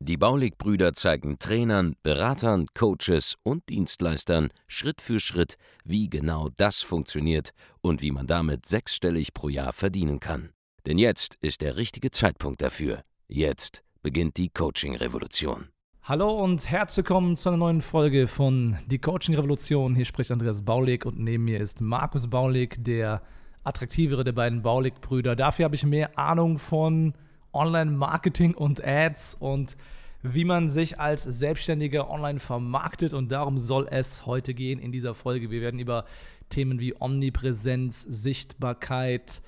[0.00, 7.50] Die Baulig-Brüder zeigen Trainern, Beratern, Coaches und Dienstleistern Schritt für Schritt, wie genau das funktioniert
[7.80, 10.50] und wie man damit sechsstellig pro Jahr verdienen kann.
[10.86, 13.02] Denn jetzt ist der richtige Zeitpunkt dafür.
[13.28, 15.68] Jetzt beginnt die Coaching-Revolution.
[16.02, 19.94] Hallo und herzlich willkommen zu einer neuen Folge von Die Coaching Revolution.
[19.94, 23.22] Hier spricht Andreas Baulig und neben mir ist Markus Baulig, der
[23.62, 25.36] attraktivere der beiden Baulig-Brüder.
[25.36, 27.12] Dafür habe ich mehr Ahnung von
[27.52, 29.76] Online-Marketing und Ads und
[30.22, 33.14] wie man sich als Selbstständiger online vermarktet.
[33.14, 35.50] Und darum soll es heute gehen in dieser Folge.
[35.50, 36.04] Wir werden über
[36.50, 39.40] Themen wie Omnipräsenz, Sichtbarkeit,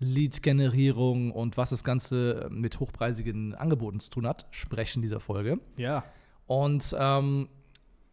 [0.00, 5.58] Lead-Generierung und was das Ganze mit hochpreisigen Angeboten zu tun hat, sprechen in dieser Folge.
[5.76, 6.04] Ja.
[6.46, 7.48] Und ähm,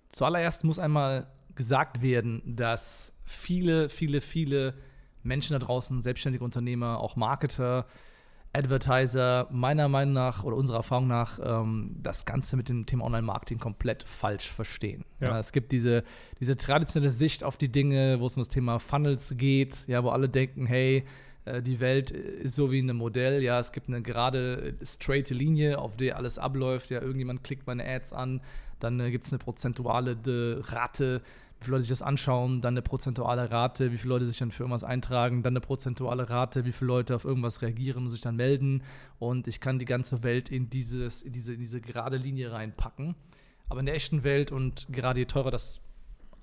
[0.10, 4.74] zuallererst muss einmal gesagt werden, dass viele, viele, viele
[5.24, 7.86] Menschen da draußen, selbstständige Unternehmer, auch Marketer,
[8.56, 13.60] Advertiser meiner Meinung nach oder unserer Erfahrung nach ähm, das Ganze mit dem Thema Online-Marketing
[13.60, 15.04] komplett falsch verstehen.
[15.20, 15.30] Ja.
[15.30, 16.04] Ja, es gibt diese,
[16.40, 20.10] diese traditionelle Sicht auf die Dinge, wo es um das Thema Funnels geht, ja, wo
[20.10, 21.06] alle denken, hey,
[21.46, 25.80] äh, die Welt ist so wie ein Modell, ja, es gibt eine gerade straight Linie,
[25.80, 28.42] auf der alles abläuft, ja, irgendjemand klickt meine Ads an,
[28.80, 30.18] dann äh, gibt es eine prozentuale
[30.64, 31.22] Rate
[31.60, 34.52] wie viele Leute sich das anschauen, dann eine prozentuale Rate, wie viele Leute sich dann
[34.52, 38.22] für irgendwas eintragen, dann eine prozentuale Rate, wie viele Leute auf irgendwas reagieren und sich
[38.22, 38.84] dann melden.
[39.20, 43.16] Und ich kann die ganze Welt in, dieses, in, diese, in diese gerade Linie reinpacken.
[43.68, 45.80] Aber in der echten Welt und gerade je teurer das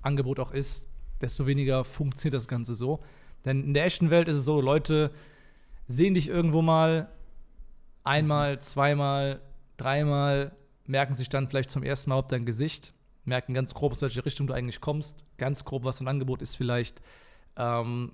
[0.02, 0.88] Angebot auch ist,
[1.20, 3.00] desto weniger funktioniert das Ganze so.
[3.44, 5.12] Denn in der echten Welt ist es so, Leute
[5.86, 7.08] sehen dich irgendwo mal
[8.04, 9.40] einmal, zweimal,
[9.76, 10.52] dreimal,
[10.86, 14.24] merken sich dann vielleicht zum ersten Mal ob dein Gesicht merken ganz grob, aus welche
[14.24, 17.02] Richtung du eigentlich kommst, ganz grob, was dein Angebot ist vielleicht.
[17.56, 18.12] Ähm,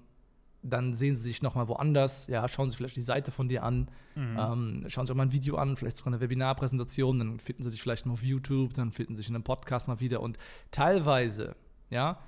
[0.62, 3.88] dann sehen sie sich nochmal woanders, ja, schauen sie vielleicht die Seite von dir an,
[4.16, 4.36] mhm.
[4.38, 7.70] ähm, schauen sich auch mal ein Video an, vielleicht sogar eine Webinarpräsentation, dann finden sie
[7.70, 10.36] dich vielleicht mal auf YouTube, dann finden sie sich in einem Podcast mal wieder und
[10.70, 11.54] teilweise,
[11.90, 12.18] ja,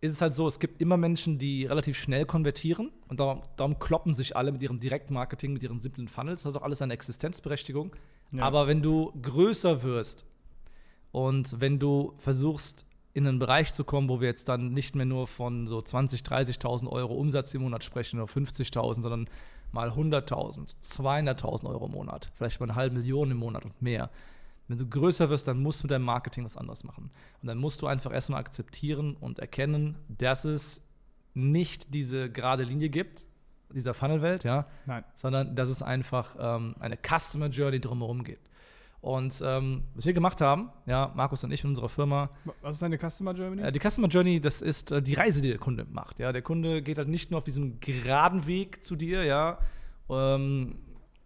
[0.00, 3.78] ist es halt so, es gibt immer Menschen, die relativ schnell konvertieren und darum, darum
[3.78, 6.94] kloppen sich alle mit ihrem Direktmarketing, mit ihren simplen Funnels, das hat auch alles eine
[6.94, 7.96] Existenzberechtigung.
[8.30, 8.44] Ja.
[8.44, 10.26] Aber wenn du größer wirst,
[11.14, 15.06] und wenn du versuchst, in einen Bereich zu kommen, wo wir jetzt dann nicht mehr
[15.06, 16.24] nur von so 20.000,
[16.58, 19.28] 30.000 Euro Umsatz im Monat sprechen oder 50.000, sondern
[19.70, 24.10] mal 100.000, 200.000 Euro im Monat, vielleicht mal eine halbe Million im Monat und mehr.
[24.66, 27.12] Wenn du größer wirst, dann musst du mit deinem Marketing was anderes machen.
[27.40, 30.82] Und dann musst du einfach erstmal akzeptieren und erkennen, dass es
[31.32, 33.24] nicht diese gerade Linie gibt,
[33.72, 35.04] dieser Funnelwelt, ja, Nein.
[35.14, 38.50] sondern dass es einfach ähm, eine Customer Journey drumherum gibt.
[39.04, 42.30] Und ähm, was wir gemacht haben, ja, Markus und ich in unserer Firma.
[42.62, 43.60] Was ist eine Customer Journey?
[43.60, 46.20] Äh, die Customer Journey, das ist äh, die Reise, die der Kunde macht.
[46.20, 49.58] Ja, der Kunde geht halt nicht nur auf diesem geraden Weg zu dir, ja,
[50.08, 50.76] ähm,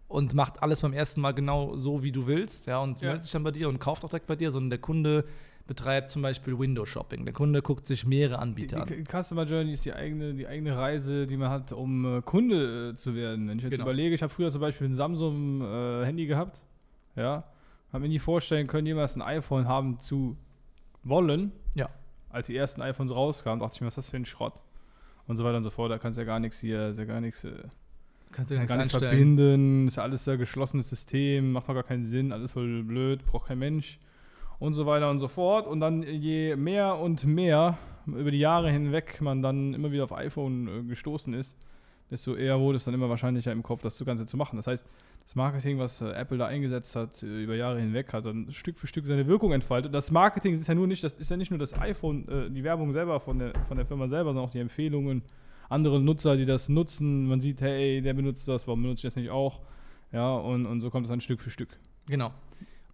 [0.09, 3.07] und macht alles beim ersten Mal genau so, wie du willst, ja, und ja.
[3.07, 5.23] meldet sich dann bei dir und kauft auch direkt bei dir, sondern der Kunde
[5.65, 7.23] betreibt zum Beispiel Window Shopping.
[7.23, 10.47] Der Kunde guckt sich mehrere Anbieter die, die, die Customer Journey ist die eigene, die
[10.47, 13.47] eigene Reise, die man hat, um äh, Kunde äh, zu werden.
[13.47, 13.85] Wenn ich jetzt genau.
[13.85, 16.61] überlege, ich habe früher zum Beispiel ein Samsung-Handy äh, gehabt,
[17.15, 17.45] ja,
[17.91, 20.37] habe mir nie vorstellen können, jemals ein iPhone haben zu
[21.03, 21.51] wollen.
[21.75, 21.89] Ja.
[22.29, 24.61] Als die ersten iPhones rauskamen, dachte ich mir, was ist das für ein Schrott?
[25.27, 25.91] Und so weiter und so fort.
[25.91, 27.43] Da kannst du ja gar nichts hier, ja gar nichts.
[27.43, 27.51] Äh,
[28.31, 31.83] kannst du ja gar nichts verbinden, ist ja alles ein geschlossenes System, macht doch gar
[31.83, 33.99] keinen Sinn, alles voll blöd, braucht kein Mensch
[34.59, 35.67] und so weiter und so fort.
[35.67, 40.13] Und dann je mehr und mehr über die Jahre hinweg man dann immer wieder auf
[40.13, 41.55] iPhone äh, gestoßen ist,
[42.11, 44.55] desto eher wurde es dann immer wahrscheinlicher im Kopf, das Ganze zu machen.
[44.55, 44.87] Das heißt,
[45.23, 48.79] das Marketing, was äh, Apple da eingesetzt hat, äh, über Jahre hinweg, hat dann Stück
[48.79, 49.93] für Stück seine Wirkung entfaltet.
[49.93, 52.63] Das Marketing ist ja nur nicht, das ist ja nicht nur das iPhone, äh, die
[52.63, 55.21] Werbung selber von der, von der Firma selber, sondern auch die Empfehlungen,
[55.69, 57.27] andere Nutzer, die das nutzen.
[57.27, 59.61] Man sieht, hey, der benutzt das, warum benutze ich das nicht auch?
[60.11, 61.77] Ja, und, und so kommt es dann Stück für Stück.
[62.07, 62.33] Genau.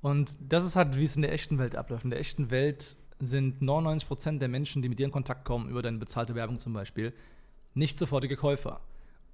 [0.01, 2.03] Und das ist halt, wie es in der echten Welt abläuft.
[2.03, 5.81] In der echten Welt sind 99% der Menschen, die mit dir in Kontakt kommen, über
[5.81, 7.13] deine bezahlte Werbung zum Beispiel,
[7.73, 8.81] nicht sofortige Käufer.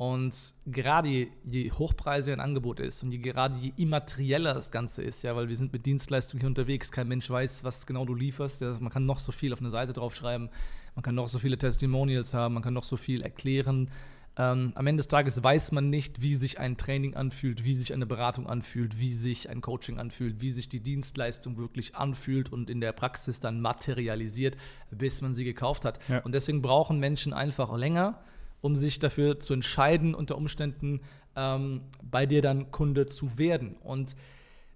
[0.02, 5.22] Und gerade je, hochpreisiger ein Angebot ist und je, gerade je immaterieller das Ganze ist,
[5.22, 8.62] ja, weil wir sind mit Dienstleistungen hier unterwegs, kein Mensch weiß, was genau du lieferst.
[8.62, 10.50] Ja, man kann noch so viel auf eine Seite draufschreiben,
[10.96, 13.92] man kann noch so viele Testimonials haben, man kann noch so viel erklären.
[14.38, 17.94] Ähm, am Ende des Tages weiß man nicht, wie sich ein Training anfühlt, wie sich
[17.94, 22.72] eine Beratung anfühlt, wie sich ein Coaching anfühlt, wie sich die Dienstleistung wirklich anfühlt und
[22.72, 24.58] in der Praxis dann materialisiert,
[24.90, 26.00] bis man sie gekauft hat.
[26.10, 26.24] Ja.
[26.24, 28.24] Und deswegen brauchen Menschen einfach länger,
[28.62, 31.02] um sich dafür zu entscheiden, unter Umständen
[31.36, 33.76] ähm, bei dir dann Kunde zu werden.
[33.84, 34.16] Und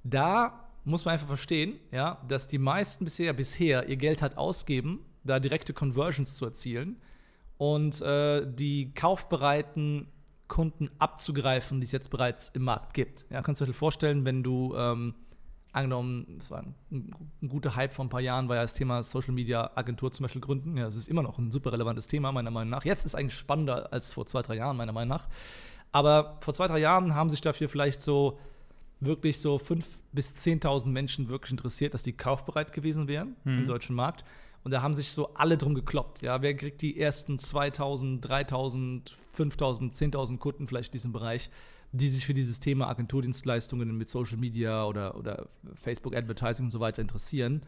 [0.03, 4.99] da muss man einfach verstehen, ja, dass die meisten bisher, bisher ihr Geld hat ausgeben,
[5.23, 6.97] da direkte Conversions zu erzielen
[7.57, 10.07] und äh, die kaufbereiten
[10.47, 13.25] Kunden abzugreifen, die es jetzt bereits im Markt gibt.
[13.31, 15.15] Ja, kannst du dir vorstellen, wenn du ähm,
[15.75, 16.75] angenommen, das war ein,
[17.41, 20.23] ein, guter Hype vor ein paar Jahren, war ja das Thema Social Media Agentur zum
[20.23, 20.77] Beispiel gründen.
[20.77, 22.85] Ja, das ist immer noch ein super relevantes Thema, meiner Meinung nach.
[22.85, 25.27] Jetzt ist eigentlich spannender als vor zwei, drei Jahren, meiner Meinung nach.
[25.91, 28.39] Aber vor zwei, drei Jahren haben sich dafür vielleicht so
[28.99, 29.83] wirklich so 5.000
[30.13, 33.59] bis 10.000 Menschen wirklich interessiert, dass die kaufbereit gewesen wären mhm.
[33.59, 34.23] im deutschen Markt.
[34.65, 36.23] Und da haben sich so alle drum gekloppt.
[36.23, 41.51] Ja, wer kriegt die ersten 2000, 3000, 5000, 10.000 Kunden vielleicht in diesem Bereich,
[41.91, 46.79] die sich für dieses Thema Agenturdienstleistungen mit Social Media oder, oder Facebook Advertising und so
[46.79, 47.61] weiter interessieren.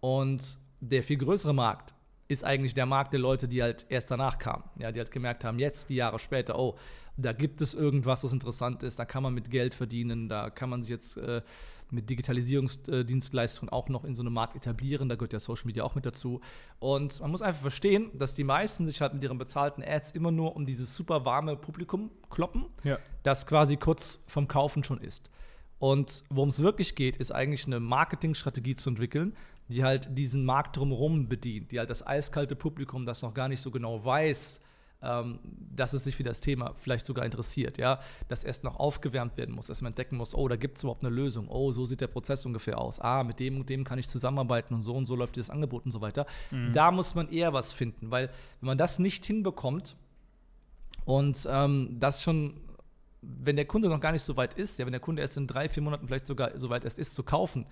[0.00, 1.94] Und der viel größere Markt
[2.28, 4.64] ist eigentlich der Markt der Leute, die halt erst danach kamen.
[4.78, 6.76] Ja, die halt gemerkt haben, jetzt, die Jahre später, oh,
[7.16, 10.68] da gibt es irgendwas, was interessant ist, da kann man mit Geld verdienen, da kann
[10.68, 11.40] man sich jetzt äh,
[11.94, 15.08] mit Digitalisierungsdienstleistungen auch noch in so einem Markt etablieren.
[15.08, 16.40] Da gehört ja Social Media auch mit dazu.
[16.78, 20.30] Und man muss einfach verstehen, dass die meisten sich halt mit ihren bezahlten Ads immer
[20.30, 22.98] nur um dieses super warme Publikum kloppen, ja.
[23.22, 25.30] das quasi kurz vom Kaufen schon ist.
[25.78, 29.36] Und worum es wirklich geht, ist eigentlich eine Marketingstrategie zu entwickeln,
[29.68, 33.60] die halt diesen Markt drumherum bedient, die halt das eiskalte Publikum, das noch gar nicht
[33.60, 34.60] so genau weiß,
[35.04, 35.38] ähm,
[35.74, 39.54] dass es sich für das Thema vielleicht sogar interessiert, ja, dass erst noch aufgewärmt werden
[39.54, 42.00] muss, dass man entdecken muss, oh, da gibt es überhaupt eine Lösung, oh, so sieht
[42.00, 45.06] der Prozess ungefähr aus, ah, mit dem und dem kann ich zusammenarbeiten und so und
[45.06, 46.26] so läuft dieses Angebot und so weiter.
[46.50, 46.72] Mhm.
[46.72, 48.28] Da muss man eher was finden, weil
[48.60, 49.96] wenn man das nicht hinbekommt
[51.04, 52.60] und ähm, das schon
[53.26, 55.46] wenn der Kunde noch gar nicht so weit ist, ja, wenn der Kunde erst in
[55.46, 57.66] drei, vier Monaten vielleicht sogar so weit erst ist zu kaufen,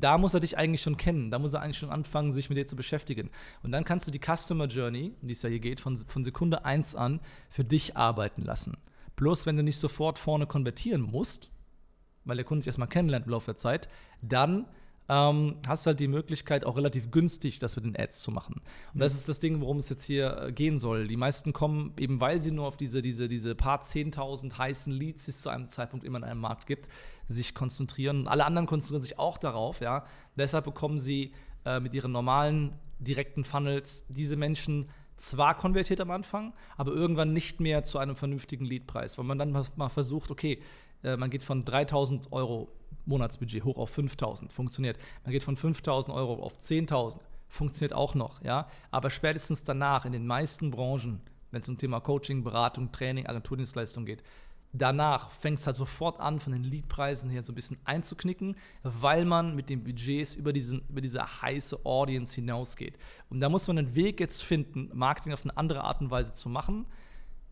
[0.00, 1.30] da muss er dich eigentlich schon kennen.
[1.30, 3.30] Da muss er eigentlich schon anfangen, sich mit dir zu beschäftigen.
[3.62, 6.64] Und dann kannst du die Customer Journey, die es ja hier geht, von, von Sekunde
[6.64, 8.76] 1 an für dich arbeiten lassen.
[9.16, 11.50] Bloß wenn du nicht sofort vorne konvertieren musst,
[12.24, 13.88] weil der Kunde dich erstmal kennenlernt im Laufe der Zeit,
[14.20, 14.66] dann
[15.08, 18.60] ähm, hast du halt die Möglichkeit, auch relativ günstig das mit den Ads zu machen.
[18.92, 21.06] Und das ist das Ding, worum es jetzt hier äh, gehen soll.
[21.06, 25.26] Die meisten kommen eben, weil sie nur auf diese, diese, diese paar 10.000 heißen Leads,
[25.26, 26.88] die es zu einem Zeitpunkt immer in einem Markt gibt,
[27.28, 28.20] sich konzentrieren.
[28.20, 29.80] Und alle anderen konzentrieren sich auch darauf.
[29.80, 30.04] Ja?
[30.36, 31.32] Deshalb bekommen sie
[31.64, 34.86] äh, mit ihren normalen, direkten Funnels diese Menschen
[35.16, 39.50] zwar konvertiert am Anfang, aber irgendwann nicht mehr zu einem vernünftigen Leadpreis, weil man dann
[39.76, 40.60] mal versucht, okay,
[41.02, 42.68] äh, man geht von 3000 Euro
[43.06, 44.98] Monatsbudget hoch auf 5000, funktioniert.
[45.24, 47.18] Man geht von 5000 Euro auf 10.000,
[47.48, 48.68] funktioniert auch noch, ja.
[48.90, 51.20] Aber spätestens danach in den meisten Branchen,
[51.50, 54.22] wenn es um Thema Coaching, Beratung, Training, Agenturdienstleistung geht,
[54.72, 59.24] danach fängt es halt sofort an, von den Leadpreisen her so ein bisschen einzuknicken, weil
[59.24, 62.98] man mit den Budgets über, diesen, über diese heiße Audience hinausgeht.
[63.30, 66.34] Und da muss man einen Weg jetzt finden, Marketing auf eine andere Art und Weise
[66.34, 66.86] zu machen,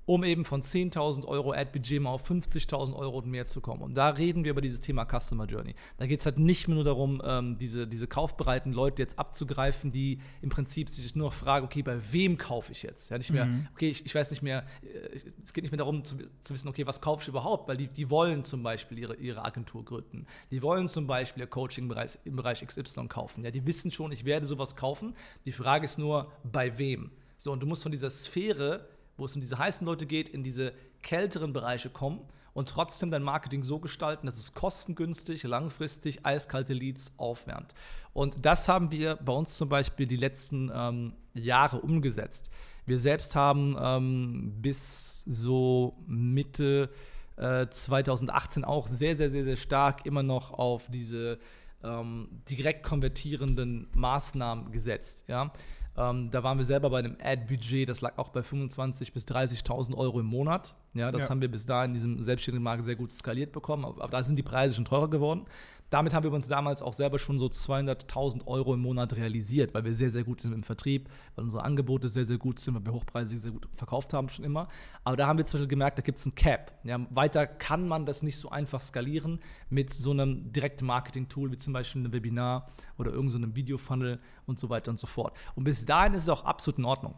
[0.07, 3.83] um eben von 10.000 Euro Ad-Budget mal auf 50.000 Euro und mehr zu kommen.
[3.83, 5.75] Und da reden wir über dieses Thema Customer Journey.
[5.97, 9.93] Da geht es halt nicht mehr nur darum, ähm, diese, diese kaufbereiten Leute jetzt abzugreifen,
[9.93, 13.11] die im Prinzip sich nur noch fragen, okay, bei wem kaufe ich jetzt?
[13.11, 13.69] Ja, nicht mehr, mhm.
[13.73, 16.69] okay, ich, ich, weiß nicht mehr, äh, es geht nicht mehr darum zu, zu, wissen,
[16.69, 17.69] okay, was kaufe ich überhaupt?
[17.69, 20.27] Weil die, die wollen zum Beispiel ihre, ihre Agentur gründen.
[20.51, 23.45] Die wollen zum Beispiel ihr Coaching im Bereich, im Bereich XY kaufen.
[23.45, 25.15] Ja, die wissen schon, ich werde sowas kaufen.
[25.45, 27.11] Die Frage ist nur, bei wem?
[27.37, 30.43] So, und du musst von dieser Sphäre wo es um diese heißen Leute geht, in
[30.43, 30.73] diese
[31.03, 32.21] kälteren Bereiche kommen
[32.55, 37.75] und trotzdem dein Marketing so gestalten, dass es kostengünstig, langfristig eiskalte Leads aufwärmt.
[38.13, 42.51] Und das haben wir bei uns zum Beispiel die letzten ähm, Jahre umgesetzt.
[42.87, 46.91] Wir selbst haben ähm, bis so Mitte
[47.37, 51.39] äh, 2018 auch sehr, sehr, sehr, sehr stark immer noch auf diese
[51.83, 55.25] ähm, direkt konvertierenden Maßnahmen gesetzt.
[55.29, 55.53] Ja?
[55.97, 59.95] Ähm, da waren wir selber bei einem Ad-Budget, das lag auch bei 25.000 bis 30.000
[59.97, 60.75] Euro im Monat.
[60.93, 61.29] Ja, das ja.
[61.31, 64.23] haben wir bis da in diesem selbstständigen Markt sehr gut skaliert bekommen, aber, aber da
[64.23, 65.47] sind die Preise schon teurer geworden.
[65.95, 69.85] Damit haben wir uns damals auch selber schon so 200.000 Euro im Monat realisiert, weil
[69.85, 72.85] wir sehr, sehr gut sind im Vertrieb, weil unsere Angebote sehr, sehr gut sind, weil
[72.85, 74.67] wir hochpreisig sehr gut verkauft haben schon immer.
[75.05, 76.73] Aber da haben wir zum Beispiel gemerkt, da gibt es ein Cap.
[76.83, 79.39] Ja, weiter kann man das nicht so einfach skalieren
[79.71, 82.67] mit so einem direkten Marketing-Tool wie zum Beispiel einem Webinar
[82.99, 85.37] oder irgendeinem so Video-Funnel und so weiter und so fort.
[85.55, 87.15] Und bis dahin ist es auch absolut in Ordnung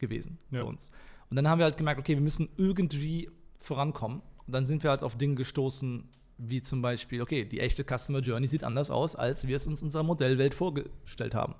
[0.00, 0.62] gewesen ja.
[0.62, 0.90] für uns.
[1.30, 3.30] Und dann haben wir halt gemerkt, okay, wir müssen irgendwie
[3.60, 4.20] vorankommen.
[4.48, 8.20] Und dann sind wir halt auf Dinge gestoßen, wie zum Beispiel, okay, die echte Customer
[8.20, 11.54] Journey sieht anders aus, als wir es uns in unserer Modellwelt vorgestellt haben.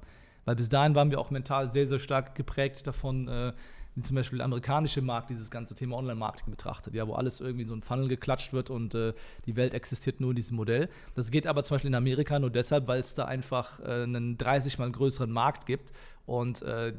[0.45, 3.53] Weil bis dahin waren wir auch mental sehr, sehr stark geprägt davon, äh,
[3.95, 7.63] wie zum Beispiel der amerikanische Markt dieses ganze Thema Online-Marketing betrachtet, ja, wo alles irgendwie
[7.63, 9.15] in so ein Funnel geklatscht wird und äh,
[9.47, 10.91] die Welt existiert nur in diesem Modell.
[11.15, 14.37] Das geht aber zum Beispiel in Amerika nur deshalb, weil es da einfach äh, einen
[14.37, 15.93] 30 mal größeren Markt gibt
[16.27, 16.93] und äh,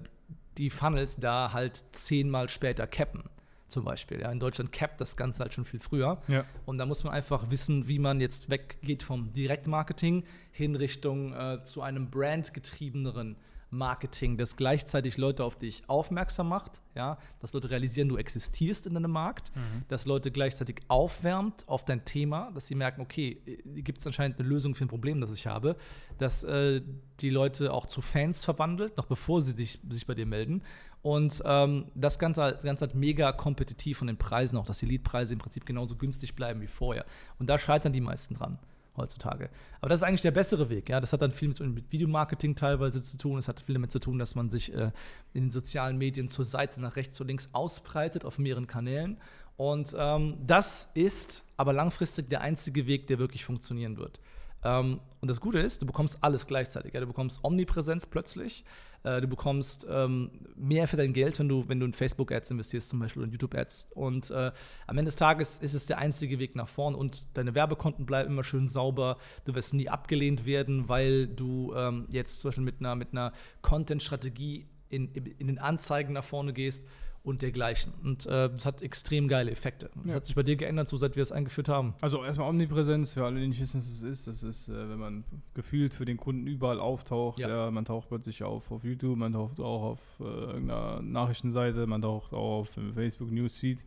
[0.58, 3.24] die Funnels da halt zehnmal später cappen
[3.68, 4.22] zum Beispiel.
[4.22, 6.22] Ja, in Deutschland capped das Ganze halt schon viel früher.
[6.28, 6.46] Ja.
[6.66, 11.62] Und da muss man einfach wissen, wie man jetzt weggeht vom Direktmarketing hin Richtung äh,
[11.64, 13.36] zu einem brandgetriebeneren
[13.70, 18.96] Marketing, das gleichzeitig Leute auf dich aufmerksam macht, ja, dass Leute realisieren, du existierst in
[18.96, 19.52] einem Markt,
[19.88, 24.48] dass Leute gleichzeitig aufwärmt auf dein Thema, dass sie merken, okay, gibt es anscheinend eine
[24.48, 25.76] Lösung für ein Problem, das ich habe,
[26.18, 26.82] dass äh,
[27.20, 30.64] die Leute auch zu Fans verwandelt, noch bevor sie sich, sich bei dir melden.
[31.02, 34.86] Und ähm, das Ganze, das Ganze halt mega kompetitiv von den Preisen auch, dass die
[34.86, 37.06] Leadpreise im Prinzip genauso günstig bleiben wie vorher.
[37.38, 38.60] Und da scheitern die meisten dran
[38.98, 39.50] heutzutage.
[39.80, 40.90] Aber das ist eigentlich der bessere Weg.
[40.90, 41.00] Ja?
[41.00, 43.38] Das hat dann viel mit, mit Videomarketing teilweise zu tun.
[43.38, 44.92] Es hat viel damit zu tun, dass man sich äh,
[45.34, 49.18] in den sozialen Medien zur Seite, nach rechts, zu links ausbreitet auf mehreren Kanälen.
[49.56, 54.20] Und ähm, das ist aber langfristig der einzige Weg, der wirklich funktionieren wird.
[54.64, 56.94] Ähm, und das Gute ist, du bekommst alles gleichzeitig.
[56.94, 57.00] Ja?
[57.00, 58.66] Du bekommst Omnipräsenz plötzlich.
[59.04, 62.90] Äh, du bekommst ähm, mehr für dein Geld, wenn du, wenn du in Facebook-Ads investierst,
[62.90, 63.90] zum Beispiel in YouTube-Ads.
[63.94, 64.52] Und äh,
[64.88, 68.32] am Ende des Tages ist es der einzige Weg nach vorn und deine Werbekonten bleiben
[68.32, 69.18] immer schön sauber.
[69.46, 73.34] Du wirst nie abgelehnt werden, weil du ähm, jetzt zum Beispiel mit einer, mit einer
[73.62, 76.86] Content-Strategie in, in den Anzeigen nach vorne gehst
[77.24, 77.94] und dergleichen.
[78.04, 79.90] Und äh, das hat extrem geile Effekte.
[79.96, 80.14] Das Ja.
[80.16, 81.94] hat sich bei dir geändert, so seit wir es eingeführt haben.
[82.02, 84.28] Also erstmal Omnipräsenz, für alle, die nicht wissen, was es ist.
[84.28, 87.40] Das ist, äh, wenn man gefühlt für den Kunden überall auftaucht.
[87.40, 87.50] Ja.
[87.50, 87.72] Ja.
[87.72, 92.34] man taucht plötzlich auf auf YouTube, man taucht auch auf äh, irgendeiner Nachrichtenseite, man taucht
[92.34, 93.84] auch auf dem Facebook Newsfeed.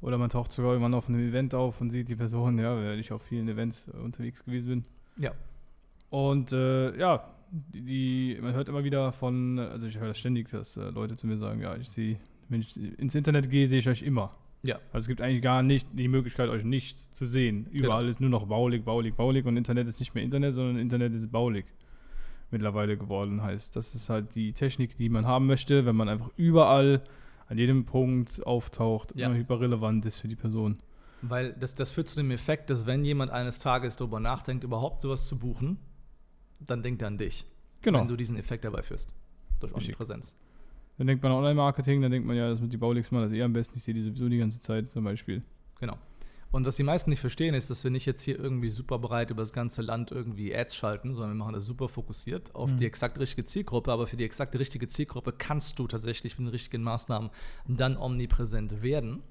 [0.00, 2.98] Oder man taucht sogar irgendwann auf einem Event auf und sieht die Person, ja, weil
[2.98, 4.84] ich auf vielen Events äh, unterwegs gewesen bin.
[5.22, 5.32] Ja.
[6.08, 10.76] Und äh, ja, die, man hört immer wieder von, also ich höre das ständig, dass
[10.76, 13.88] äh, Leute zu mir sagen, ja, ich sehe, wenn ich ins Internet gehe, sehe ich
[13.88, 14.36] euch immer.
[14.62, 14.76] Ja.
[14.92, 17.66] Also es gibt eigentlich gar nicht die Möglichkeit, euch nicht zu sehen.
[17.70, 21.14] Überall ist nur noch baulig, baulig, baulig und Internet ist nicht mehr Internet, sondern Internet
[21.14, 21.64] ist baulig
[22.50, 23.42] mittlerweile geworden.
[23.42, 27.02] Heißt, das ist halt die Technik, die man haben möchte, wenn man einfach überall
[27.48, 29.26] an jedem Punkt auftaucht, Ja.
[29.26, 30.78] immer hyperrelevant ist für die Person.
[31.22, 35.02] Weil das, das führt zu dem Effekt, dass wenn jemand eines Tages darüber nachdenkt, überhaupt
[35.02, 35.78] sowas zu buchen,
[36.66, 37.44] dann denkt er an dich.
[37.82, 38.00] Genau.
[38.00, 39.12] Wenn du diesen Effekt dabei führst.
[39.60, 39.88] Durch Richtig.
[39.94, 40.36] Omnipräsenz.
[40.98, 43.32] Dann denkt man an Online-Marketing, dann denkt man ja, das mit die Bauligs mal das
[43.32, 43.78] eh am besten.
[43.78, 45.42] Ich sehe die sowieso die ganze Zeit zum Beispiel.
[45.80, 45.96] Genau.
[46.50, 49.30] Und was die meisten nicht verstehen, ist, dass wir nicht jetzt hier irgendwie super breit
[49.30, 52.78] über das ganze Land irgendwie Ads schalten, sondern wir machen das super fokussiert auf Mhm.
[52.78, 53.92] die exakt richtige Zielgruppe.
[53.92, 57.30] Aber für die exakt richtige Zielgruppe kannst du tatsächlich mit den richtigen Maßnahmen
[57.68, 59.22] dann omnipräsent werden.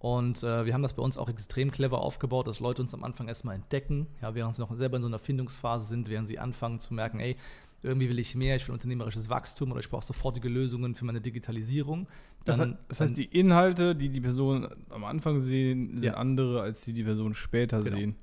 [0.00, 3.04] Und äh, wir haben das bei uns auch extrem clever aufgebaut, dass Leute uns am
[3.04, 6.38] Anfang erstmal entdecken, ja, während sie noch selber in so einer Findungsphase sind, während sie
[6.38, 7.36] anfangen zu merken, ey,
[7.82, 11.20] irgendwie will ich mehr, ich will unternehmerisches Wachstum oder ich brauche sofortige Lösungen für meine
[11.20, 12.08] Digitalisierung.
[12.44, 16.14] Das, Dann- heißt, das heißt, die Inhalte, die die Person am Anfang sehen, sind Ja.
[16.14, 17.96] andere, als die die Person später Genau.
[17.96, 18.16] sehen.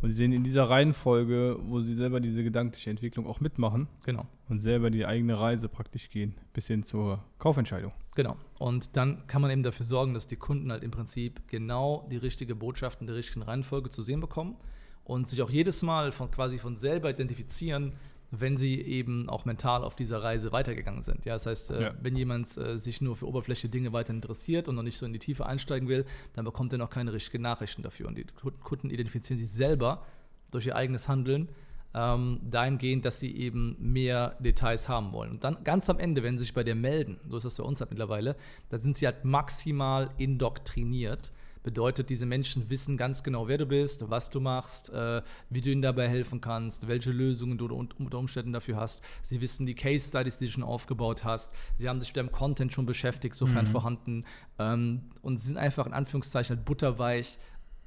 [0.00, 4.26] Und sie sehen in dieser Reihenfolge, wo sie selber diese gedankliche Entwicklung auch mitmachen genau.
[4.48, 7.92] und selber die eigene Reise praktisch gehen, bis hin zur Kaufentscheidung.
[8.14, 8.36] Genau.
[8.58, 12.16] Und dann kann man eben dafür sorgen, dass die Kunden halt im Prinzip genau die
[12.16, 14.56] richtige Botschaft in der richtigen Reihenfolge zu sehen bekommen
[15.04, 17.92] und sich auch jedes Mal von quasi von selber identifizieren,
[18.30, 21.24] wenn sie eben auch mental auf dieser Reise weitergegangen sind.
[21.24, 21.94] Ja, das heißt, äh, Ja.
[22.02, 25.12] wenn jemand äh, sich nur für oberflächliche Dinge weiter interessiert und noch nicht so in
[25.14, 26.04] die Tiefe einsteigen will,
[26.34, 28.06] dann bekommt er noch keine richtigen Nachrichten dafür.
[28.08, 28.26] Und die
[28.62, 30.04] Kunden- identifizieren sich selber
[30.50, 31.48] durch ihr eigenes Handeln
[31.94, 35.30] ähm, dahingehend, dass sie eben mehr Details haben wollen.
[35.30, 37.64] Und dann ganz am Ende, wenn sie sich bei dir melden, so ist das bei
[37.64, 38.36] uns halt mittlerweile,
[38.68, 41.32] da sind sie halt maximal indoktriniert.
[41.62, 45.70] Bedeutet, diese Menschen wissen ganz genau, wer du bist, was du machst, äh, wie du
[45.70, 49.02] ihnen dabei helfen kannst, welche Lösungen du un- unter Umständen dafür hast.
[49.22, 51.52] Sie wissen die Case Studies, die du schon aufgebaut hast.
[51.76, 54.24] Sie haben sich mit deinem Content schon beschäftigt, sofern vorhanden.
[54.58, 57.38] Ähm, und sie sind einfach in Anführungszeichen halt butterweich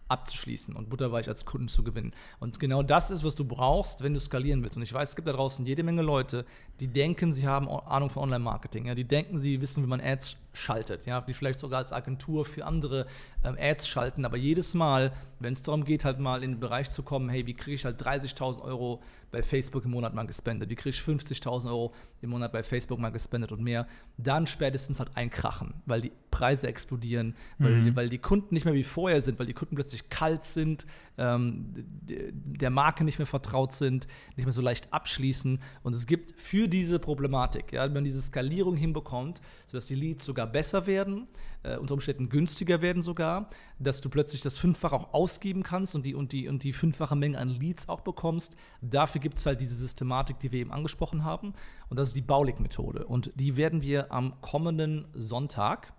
[0.08, 2.12] abzuschließen und butterweich als Kunden zu gewinnen.
[2.42, 4.76] Und genau das ist, was du brauchst, wenn du skalieren willst.
[4.76, 6.46] Und ich weiß, es gibt da draußen jede Menge Leute,
[6.82, 8.88] die denken, sie haben Ahnung von Online-Marketing.
[8.88, 8.96] Ja?
[8.96, 11.06] Die denken, sie wissen, wie man Ads schaltet.
[11.06, 11.22] Ja?
[11.22, 13.06] Die vielleicht sogar als Agentur für andere
[13.44, 14.26] ähm, Ads schalten.
[14.26, 17.46] Aber jedes Mal, wenn es darum geht, halt mal in den Bereich zu kommen, hey,
[17.48, 20.70] wie kriege ich halt 30.000 Euro bei Facebook im Monat mal gespendet?
[20.70, 23.88] Wie kriege ich 50.000 Euro im Monat bei Facebook mal gespendet und mehr?
[24.18, 27.96] Dann spätestens halt einkrachen, weil die Preise explodieren, weil, Mhm.
[27.96, 30.86] weil die Kunden nicht mehr wie vorher sind, weil die Kunden plötzlich kalt sind,
[31.18, 35.60] ähm, der Marke nicht mehr vertraut sind, nicht mehr so leicht abschließen.
[35.84, 40.26] Und es gibt für diese Problematik, ja, wenn man diese Skalierung hinbekommt, sodass die Leads
[40.26, 41.28] sogar sogar besser werden,
[41.64, 46.06] äh, unter Umständen günstiger werden sogar, dass du plötzlich das Fünffache auch ausgeben kannst und
[46.06, 48.56] die, und die, und die fünffache Menge an Leads auch bekommst.
[48.82, 51.54] Dafür gibt es halt diese Systematik, die wir eben angesprochen haben.
[51.90, 53.06] Und das ist die Baulig-Methode.
[53.06, 55.94] Und die werden wir am kommenden Sonntag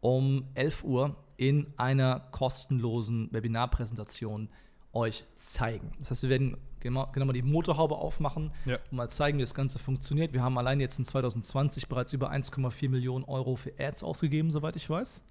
[0.00, 4.48] um 11 Uhr in einer kostenlosen Webinarpräsentation
[4.92, 5.92] euch zeigen.
[5.98, 8.76] Das heißt, wir werden genau, genau mal die Motorhaube aufmachen Ja.
[8.90, 10.32] und mal zeigen, wie das Ganze funktioniert.
[10.32, 14.76] Wir haben allein jetzt in 2020 bereits über 1,4 Millionen Euro für Ads ausgegeben, soweit
[14.76, 15.24] ich weiß.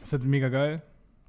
[0.01, 0.81] Es wird mega geil.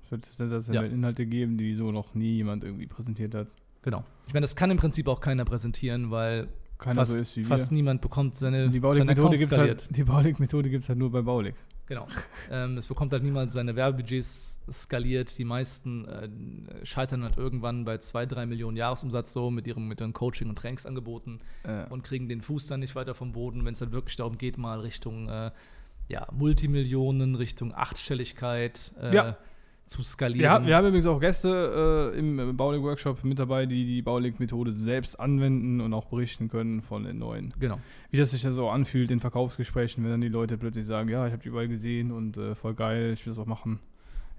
[0.02, 0.92] Es wird sensationelle Ja.
[0.92, 3.54] Inhalte geben, die so noch nie jemand irgendwie präsentiert hat.
[3.82, 4.02] genau.
[4.26, 6.48] Ich meine, das kann im Prinzip auch keiner präsentieren, weil
[6.84, 7.74] Keiner fast, so ist wie fast wir.
[7.76, 9.82] niemand bekommt seine, Die Baulig-Methode gibt skaliert.
[9.86, 11.66] halt, die Baulig-Methode gibt's halt nur bei Baulix.
[11.86, 12.06] Genau.
[12.50, 15.36] ähm, es bekommt halt niemand seine Werbebudgets skaliert.
[15.38, 16.28] Die meisten äh,
[16.86, 20.56] scheitern halt irgendwann bei 2, 3 Millionen Jahresumsatz so mit ihrem mit ihren Coaching- und
[20.56, 24.16] Trainingsangeboten Äh, und kriegen den Fuß dann nicht weiter vom Boden, wenn es dann wirklich
[24.16, 25.50] darum geht, mal Richtung äh,
[26.08, 29.36] ja, Multimillionen, Richtung Achtstelligkeit äh, Ja.
[29.86, 30.40] Zu skalieren.
[30.40, 34.72] wir, haben, wir haben übrigens auch Gäste äh, im Baulig-Workshop mit dabei, die die Baulig-Methode
[34.72, 37.52] selbst anwenden und auch berichten können von den neuen.
[37.58, 37.78] genau.
[38.10, 41.26] Wie das sich dann so anfühlt in Verkaufsgesprächen, wenn dann die Leute plötzlich sagen, ja,
[41.26, 43.80] ich habe die überall gesehen und äh, voll geil, ich will das auch machen.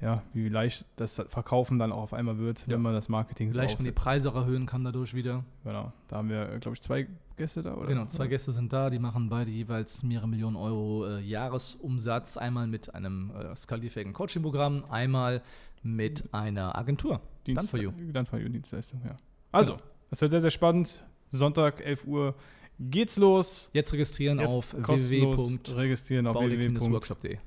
[0.01, 2.73] Ja, wie leicht das Verkaufen dann auch auf einmal wird, Ja.
[2.73, 4.03] wenn man das Marketing so Vielleicht, wenn die aufsetzt.
[4.03, 5.45] Preise auch erhöhen kann dadurch wieder.
[5.63, 7.87] Genau, da haben wir, glaube ich, zwei Gäste da, oder?
[7.87, 12.35] Genau, zwei Gäste sind da, die machen beide jeweils mehrere Millionen Euro äh, Jahresumsatz.
[12.37, 15.41] Einmal mit einem äh, skalierfähigen Coaching-Programm, einmal
[15.81, 17.21] mit einer Agentur.
[17.47, 17.91] Dienst Done for you.
[18.11, 19.15] Done for you Dienstleistung, ja.
[19.51, 19.83] Also, Genau.
[20.09, 21.03] das wird sehr, sehr spannend.
[21.29, 22.35] Sonntag, 11 Uhr
[22.79, 23.69] geht's los.
[23.73, 27.37] Jetzt registrieren Jetzt auf registrieren auf www.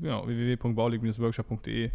[0.00, 1.90] Genau, www.baulig-workshop.de.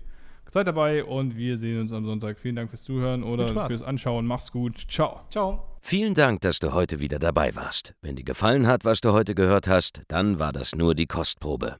[0.49, 2.37] Seid dabei und wir sehen uns am Sonntag.
[2.37, 4.27] Vielen Dank fürs Zuhören oder fürs Anschauen.
[4.27, 4.85] Macht's gut.
[4.87, 5.21] Ciao.
[5.29, 5.79] Ciao.
[5.81, 7.95] Vielen Dank, dass du heute wieder dabei warst.
[8.01, 11.77] Wenn dir gefallen hat, was du heute gehört hast, dann war das nur die Kostprobe.